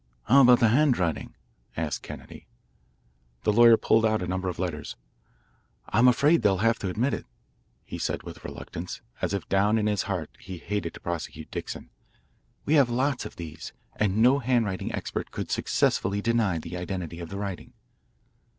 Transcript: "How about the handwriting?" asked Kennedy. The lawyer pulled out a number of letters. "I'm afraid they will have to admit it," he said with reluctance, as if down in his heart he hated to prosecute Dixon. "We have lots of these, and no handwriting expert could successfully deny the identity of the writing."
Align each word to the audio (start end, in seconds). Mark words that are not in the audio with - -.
"How 0.23 0.41
about 0.41 0.59
the 0.59 0.69
handwriting?" 0.69 1.35
asked 1.77 2.01
Kennedy. 2.01 2.47
The 3.43 3.53
lawyer 3.53 3.77
pulled 3.77 4.03
out 4.03 4.23
a 4.23 4.27
number 4.27 4.49
of 4.49 4.57
letters. 4.57 4.95
"I'm 5.89 6.07
afraid 6.07 6.41
they 6.41 6.49
will 6.49 6.57
have 6.65 6.79
to 6.79 6.89
admit 6.89 7.13
it," 7.13 7.27
he 7.83 7.99
said 7.99 8.23
with 8.23 8.43
reluctance, 8.43 9.01
as 9.21 9.31
if 9.35 9.47
down 9.47 9.77
in 9.77 9.85
his 9.85 10.01
heart 10.09 10.31
he 10.39 10.57
hated 10.57 10.95
to 10.95 10.99
prosecute 10.99 11.51
Dixon. 11.51 11.91
"We 12.65 12.73
have 12.73 12.89
lots 12.89 13.25
of 13.27 13.35
these, 13.35 13.73
and 13.95 14.17
no 14.23 14.39
handwriting 14.39 14.91
expert 14.91 15.29
could 15.29 15.51
successfully 15.51 16.19
deny 16.19 16.57
the 16.57 16.77
identity 16.77 17.19
of 17.19 17.29
the 17.29 17.37
writing." 17.37 17.73